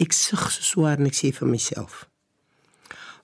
ek 0.00 0.16
sug 0.16 0.46
so 0.48 0.64
swaar 0.64 1.00
en 1.00 1.10
ek 1.10 1.18
sê 1.18 1.30
vir 1.36 1.50
myself: 1.50 2.04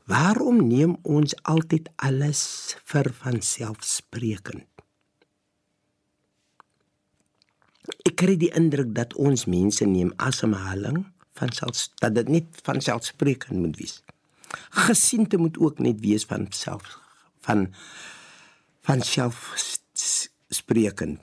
Waarom 0.06 0.60
neem 0.68 0.96
ons 1.02 1.34
altyd 1.42 1.90
alles 1.96 2.76
vir 2.86 3.10
van 3.22 3.40
selfsprekend? 3.42 4.68
Ek 8.06 8.16
kry 8.18 8.36
die 8.38 8.52
indruk 8.58 8.92
dat 8.94 9.14
ons 9.18 9.46
mense 9.50 9.86
neem 9.86 10.12
asemhaling 10.22 11.04
van 11.36 11.52
selfs 11.52 11.90
dat 12.00 12.14
dit 12.16 12.28
net 12.38 12.62
van 12.66 12.80
selfsprekend 12.82 13.60
moet 13.60 13.76
wees 13.78 14.00
gesiente 14.70 15.36
moet 15.36 15.58
ook 15.58 15.78
net 15.78 16.00
wees 16.00 16.24
van 16.24 16.46
self 16.50 16.98
van 17.46 17.74
van 18.86 19.02
self 19.02 19.54
sprekend. 20.48 21.22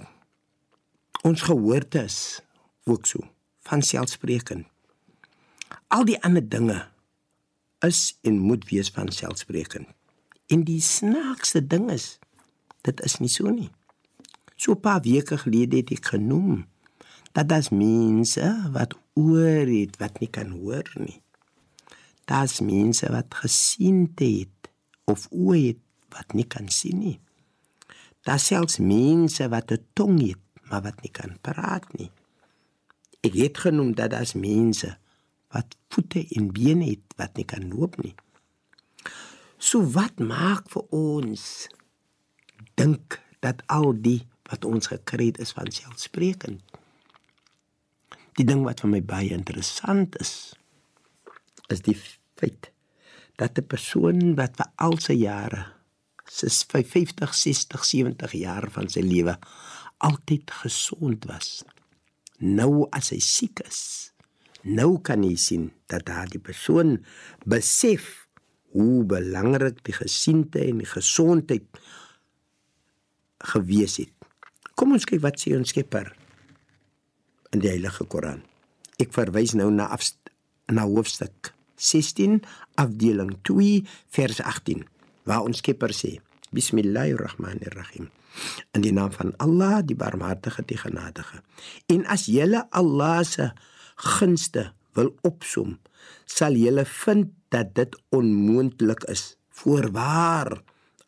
Ons 1.23 1.41
gehoorde 1.41 2.04
is 2.04 2.41
ook 2.84 3.05
so 3.05 3.20
van 3.63 3.81
selfsprekend. 3.81 4.67
Al 5.93 6.07
die 6.09 6.17
ander 6.25 6.41
dinge 6.41 6.79
is 7.85 8.17
en 8.25 8.39
moet 8.41 8.63
wees 8.71 8.90
van 8.90 9.12
selfsprekend. 9.13 9.85
En 10.49 10.63
die 10.65 10.81
snaakste 10.81 11.62
ding 11.62 11.91
is 11.93 12.18
dit 12.81 13.01
is 13.05 13.20
nie 13.21 13.29
so 13.29 13.51
nie. 13.54 13.70
So 14.55 14.73
'n 14.73 14.81
paar 14.81 15.01
weke 15.05 15.37
gelede 15.37 15.77
het 15.77 15.91
ek 15.91 16.05
genoem 16.15 16.65
dat 17.31 17.49
dit 17.49 17.70
mense 17.71 18.70
wat 18.73 18.98
oor 19.13 19.68
het 19.70 19.98
wat 20.01 20.20
nie 20.20 20.29
kan 20.29 20.49
hoor 20.49 20.90
nie. 20.95 21.21
Daar's 22.25 22.59
mense 22.59 23.12
wat 23.12 23.35
gesien 23.35 24.12
het 24.15 24.70
of 25.05 25.29
oë 25.31 25.68
het 25.68 25.81
wat 26.09 26.34
nie 26.34 26.48
kan 26.48 26.70
sien 26.70 26.99
nie. 26.99 27.20
Daar's 28.23 28.46
selfs 28.46 28.77
mense 28.77 29.49
wat 29.49 29.71
'n 29.71 29.85
tong 29.93 30.20
het, 30.27 30.41
maar 30.70 30.81
wat 30.81 31.01
nie 31.01 31.12
kan 31.12 31.37
praat 31.41 31.85
nie. 31.93 32.12
Ek 33.21 33.34
het 33.34 33.57
genoem 33.57 33.96
dat 33.96 34.09
daar's 34.09 34.34
mense 34.34 34.98
wat 35.54 35.77
voete 35.93 36.26
en 36.37 36.51
bene 36.54 36.90
het 36.90 37.15
wat 37.20 37.37
nie 37.37 37.46
kan 37.48 37.70
loop 37.70 37.98
nie. 38.01 38.15
So 39.57 39.85
wat 39.96 40.20
maak 40.20 40.68
vir 40.73 40.84
ons 40.91 41.43
dink 42.79 43.20
dat 43.46 43.62
al 43.71 43.93
die 43.93 44.24
wat 44.49 44.65
ons 44.68 44.90
gekry 44.91 45.31
het 45.31 45.40
is 45.43 45.54
van 45.55 45.71
selfsprekend? 45.71 46.62
Die 48.37 48.46
ding 48.49 48.63
wat 48.65 48.81
vir 48.84 48.91
my 48.91 49.01
baie 49.05 49.31
interessant 49.35 50.18
is, 50.21 50.54
is 51.70 51.84
die 51.85 51.96
feit 52.40 52.71
dat 53.37 53.57
'n 53.57 53.68
persoon 53.68 54.35
wat 54.35 54.57
vir 54.57 54.70
al 54.76 54.98
sy 54.98 55.13
jare, 55.13 55.65
sis 56.26 56.63
50, 56.63 57.34
60, 57.34 57.85
70 57.85 58.31
jaar 58.31 58.70
van 58.71 58.90
sy 58.90 59.01
lewe 59.01 59.37
altyd 59.98 60.51
gesond 60.51 61.26
was. 61.26 61.63
Nou 62.40 62.87
as 62.91 63.09
hy 63.09 63.20
siek 63.20 63.59
is, 63.59 64.12
nou 64.63 64.97
kan 65.03 65.23
hy 65.25 65.35
sien 65.39 65.69
dat 65.91 66.07
daardie 66.07 66.41
persoon 66.41 66.97
besef 67.45 68.28
hoe 68.73 69.03
belangrik 69.06 69.83
die 69.85 69.95
gesiente 69.95 70.63
en 70.63 70.81
die 70.81 70.89
gesondheid 70.89 71.67
gewees 73.53 74.00
het. 74.02 74.13
Kom 74.73 74.96
ons 74.96 75.06
kyk 75.06 75.22
wat 75.22 75.38
sê 75.41 75.53
ons 75.57 75.69
Skepper 75.69 76.09
in 77.53 77.62
die 77.62 77.69
Heilige 77.69 78.07
Koran. 78.09 78.41
Ek 78.97 79.13
verwys 79.13 79.53
nou 79.57 79.69
na 79.73 79.91
af, 79.94 80.07
na 80.72 80.88
hoofstuk 80.90 81.53
16 81.78 82.41
afdeling 82.81 83.35
2 83.44 83.84
vers 84.16 84.41
18 84.41 84.85
waar 85.29 85.46
ons 85.46 85.62
Skepper 85.62 85.94
sê 85.94 86.18
Bismillahirrahmanirrahim 86.53 88.09
in 88.73 88.81
die 88.81 88.94
naam 88.94 89.12
van 89.13 89.34
Allah 89.44 89.81
die 89.85 89.97
barmhartige 89.97 90.66
die 90.69 90.79
genadige 90.79 91.41
en 91.94 92.06
as 92.09 92.25
julle 92.31 92.63
Allah 92.72 93.22
se 93.28 93.52
gunste 93.96 94.72
wil 94.98 95.14
opsom 95.22 95.78
sal 96.30 96.58
julle 96.58 96.86
vind 96.86 97.34
dat 97.54 97.74
dit 97.78 97.98
onmoontlik 98.09 99.06
is 99.14 99.36
voorwaar 99.50 100.62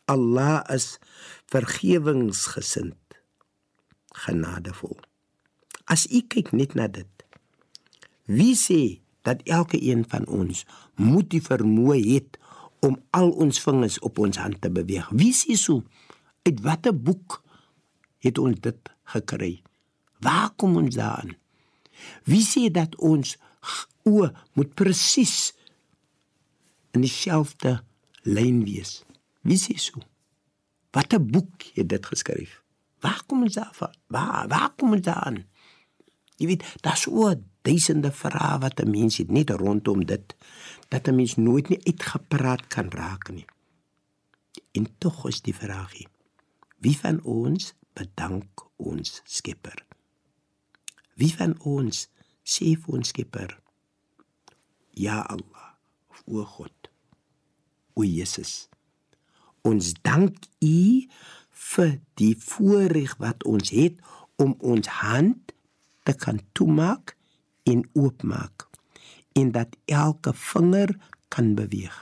Allah 0.06 0.62
is 0.74 0.98
vergewensgesind 1.50 3.18
genadevol 4.26 4.96
as 5.90 6.06
u 6.10 6.22
kyk 6.22 6.52
net 6.52 6.74
na 6.78 6.86
dit 6.86 7.26
wie 8.26 8.54
sê 8.58 8.82
dat 9.26 9.42
elke 9.44 9.78
een 9.82 10.04
van 10.08 10.26
ons 10.26 10.62
moet 10.94 11.26
die 11.30 11.42
vermoë 11.42 11.98
het 12.14 12.38
om 12.86 12.98
al 13.10 13.30
ons 13.30 13.58
vingers 13.62 13.98
op 14.06 14.18
ons 14.22 14.38
hand 14.38 14.60
te 14.60 14.70
beweeg. 14.70 15.08
Wie 15.10 15.32
sê 15.34 15.56
so? 15.58 15.82
Uit 16.46 16.60
watter 16.62 16.94
boek 16.94 17.40
het 18.22 18.38
ons 18.38 18.60
dit 18.62 18.92
gekry? 19.16 19.52
Waar 20.22 20.52
kom 20.56 20.76
ons 20.78 20.94
daaraan? 20.94 21.34
Wie 22.24 22.44
sê 22.44 22.70
dat 22.70 22.96
ons 22.96 23.36
o 24.06 24.28
moet 24.52 24.74
presies 24.74 25.54
in 26.92 27.00
dieselfde 27.00 27.80
lyn 28.22 28.64
wees? 28.64 29.02
Wie 29.42 29.58
sê 29.58 29.78
so? 29.78 30.00
Watter 30.90 31.20
boek 31.20 31.68
het 31.74 31.88
dit 31.88 32.06
geskryf? 32.06 32.62
Waar 33.04 33.22
kom 33.26 33.42
ons 33.42 33.54
daarvan? 33.54 33.92
Waar 34.06 34.48
waar 34.48 34.72
kom 34.76 34.96
ons 34.96 35.04
daaraan? 35.04 35.44
Jy 36.36 36.46
weet, 36.50 36.64
daar's 36.84 37.06
o 37.08 37.32
duisende 37.64 38.12
vrae 38.12 38.58
wat 38.60 38.80
'n 38.80 38.90
mens 38.90 39.16
het 39.16 39.30
net 39.30 39.50
rondom 39.50 40.04
dit 40.04 40.36
dat 40.88 41.08
'n 41.08 41.14
mens 41.14 41.36
nooit 41.36 41.68
nie 41.68 41.84
uitgepraat 41.84 42.66
kan 42.66 42.90
raak 42.90 43.30
nie. 43.30 43.46
En 44.72 44.98
tog 44.98 45.26
is 45.26 45.40
die 45.42 45.54
vraagie: 45.54 46.08
Wie 46.78 46.98
van 46.98 47.22
ons 47.22 47.74
bedank 47.92 48.66
ons 48.76 49.20
Skepper? 49.24 49.85
Wie 51.16 51.32
van 51.32 51.54
ons 51.64 52.06
sê 52.44 52.74
vir 52.76 52.98
ons 52.98 53.12
Skepper: 53.12 53.56
Ja 54.92 55.22
Allah, 55.32 55.72
of 56.12 56.22
o 56.28 56.44
God, 56.44 56.90
o 57.96 58.04
Jesus, 58.04 58.68
ons 59.64 59.94
dank 60.04 60.44
U 60.60 61.08
vir 61.72 61.96
die 62.20 62.34
voorreg 62.36 63.16
wat 63.22 63.44
ons 63.48 63.72
het 63.72 63.96
om 64.36 64.52
ons 64.60 64.88
hand 65.00 65.54
te 66.04 66.12
kan 66.12 66.42
toemaak 66.52 67.16
en 67.64 67.82
oopmaak 67.96 68.68
en 69.36 69.52
dat 69.56 69.72
elke 69.88 70.32
vinger 70.36 70.92
kan 71.32 71.54
beweeg. 71.56 71.96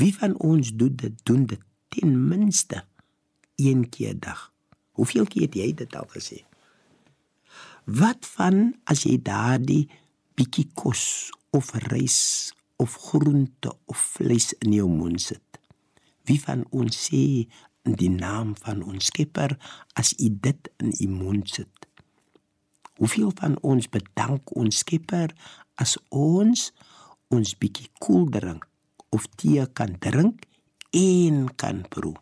Wie 0.00 0.14
van 0.16 0.34
ons 0.40 0.72
doen 0.74 0.96
dit 0.96 1.20
doen 1.28 1.44
dit 1.46 1.60
ten 1.88 2.16
minste 2.28 2.84
een 3.56 3.88
keer 3.88 4.18
dag? 4.18 4.50
Hoeveel 4.96 5.28
keer 5.28 5.46
het 5.46 5.54
jy 5.60 5.70
dit 5.84 5.96
al 5.96 6.08
gesê? 6.10 6.42
Wat 7.84 8.24
van 8.24 8.70
as 8.88 9.02
jy 9.04 9.18
daardie 9.20 9.90
bietjie 10.40 10.70
kos 10.72 11.28
of 11.52 11.68
rys 11.92 12.48
of 12.80 12.94
groente 12.96 13.74
of 13.92 14.00
vleis 14.14 14.54
in 14.64 14.72
jou 14.72 14.86
mond 14.88 15.20
sit? 15.20 15.58
Wie 16.24 16.40
van 16.40 16.64
ons 16.72 16.96
sê 16.96 17.44
in 17.84 17.98
die 18.00 18.08
naam 18.08 18.54
van 18.64 18.80
ons 18.88 19.12
Skepper 19.12 19.58
as 20.00 20.14
u 20.16 20.30
dit 20.32 20.72
in 20.80 20.96
u 20.96 21.10
mond 21.12 21.44
sit? 21.44 21.68
Hoeveel 22.96 23.36
van 23.36 23.60
ons 23.60 23.90
bedank 23.92 24.56
ons 24.56 24.80
Skepper 24.80 25.36
as 25.76 25.98
ons 26.08 26.70
ons 27.28 27.54
bietjie 27.60 27.92
koel 28.00 28.30
drink 28.32 28.64
of 29.12 29.28
tee 29.36 29.60
kan 29.76 29.98
drink 30.00 30.48
en 30.96 31.50
kan 31.52 31.84
proe. 31.84 32.16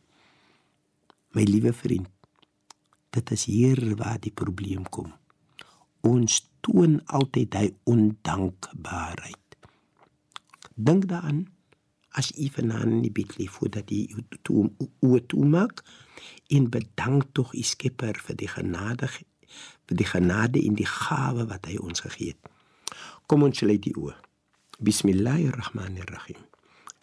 My 1.39 1.47
liewe 1.47 1.71
vriend, 1.71 2.11
dit 3.15 3.31
is 3.31 3.47
hier 3.47 3.79
waar 3.95 4.19
die 4.19 4.35
probleem 4.35 4.91
kom. 4.91 5.22
Ons 6.03 6.41
toon 6.61 7.01
altyd 7.07 7.55
hy 7.55 7.67
ondankbaarheid. 7.91 9.59
Dink 10.75 11.09
daaraan 11.11 11.47
as 12.13 12.33
u 12.37 12.49
vanaand 12.53 12.99
in 12.99 13.05
die 13.07 13.13
bid 13.15 13.37
lê 13.39 13.47
voordat 13.49 13.91
u 13.91 14.01
o 15.01 15.19
toe 15.27 15.45
maak 15.45 15.83
en 16.53 16.71
bedank 16.71 17.31
tog 17.33 17.55
u 17.55 17.63
Skepper 17.63 18.19
vir 18.27 18.37
die 18.37 18.51
genade 18.51 19.09
vir 19.89 19.97
die 20.01 20.09
genade 20.09 20.61
en 20.61 20.77
die 20.77 20.89
gawe 20.89 21.47
wat 21.49 21.69
hy 21.69 21.79
ons 21.81 22.05
gegee 22.05 22.35
het. 22.35 22.51
Kom 23.29 23.45
ons 23.47 23.63
lê 23.65 23.79
die 23.81 23.95
oë. 23.97 24.15
Bismillahirrahmanirrahim. 24.83 26.41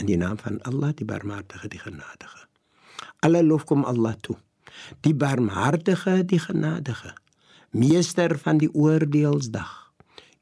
In 0.01 0.09
die 0.09 0.17
naam 0.17 0.37
van 0.41 0.59
Allah, 0.67 0.93
die 0.95 1.07
Barmhartige, 1.07 1.69
die 1.71 1.81
Genadige. 1.81 2.45
Alle 3.25 3.43
lof 3.43 3.65
kom 3.69 3.85
Allah 3.85 4.15
toe. 4.21 4.37
Die 5.05 5.13
Barmhartige, 5.13 6.23
die 6.25 6.39
Genadige, 6.39 7.13
meester 7.71 8.37
van 8.39 8.57
die 8.57 8.69
oordeelsdag. 8.73 9.93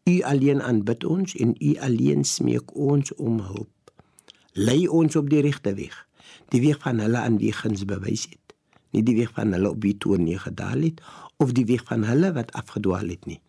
U 0.07 0.21
alleen 0.23 0.61
aanbid 0.61 1.03
ons 1.03 1.35
en 1.35 1.55
U 1.59 1.75
alleen 1.83 2.23
smeek 2.23 2.75
ons 2.75 3.13
om 3.15 3.39
hulp. 3.39 3.91
Lei 4.53 4.87
ons 4.87 5.15
op 5.15 5.29
die 5.29 5.41
regte 5.43 5.73
weg, 5.75 6.07
die 6.49 6.61
weg 6.63 6.79
van 6.81 6.99
hulle 7.03 7.19
aan 7.19 7.37
wie 7.37 7.51
guns 7.53 7.83
bewys 7.85 8.25
het, 8.31 8.55
nie 8.95 9.03
die 9.03 9.17
weg 9.19 9.35
van 9.35 9.51
hulle 9.53 9.69
op 9.75 9.83
wie 9.83 9.97
toe 9.97 10.17
nie 10.17 10.39
gedaal 10.39 10.87
het 10.87 11.03
of 11.37 11.51
die 11.53 11.67
weg 11.67 11.83
van 11.85 12.07
hulle 12.07 12.31
wat 12.33 12.55
afgedwaal 12.57 13.11
het 13.11 13.27
nie. 13.27 13.41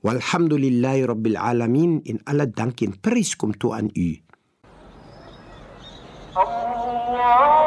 Walhamdulillahi 0.00 1.04
rabbil 1.12 1.36
alamin 1.36 2.00
in 2.08 2.20
alle 2.24 2.48
dank 2.48 2.80
en 2.80 2.96
prys 3.00 3.36
kom 3.36 3.52
toe 3.52 3.76
aan 3.76 3.92
U. 3.94 4.10
Allah 6.34 7.59